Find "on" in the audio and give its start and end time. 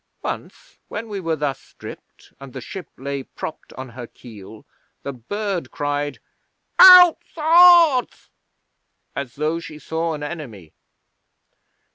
3.73-3.89